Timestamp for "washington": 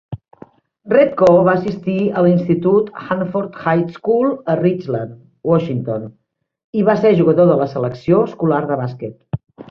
5.51-6.07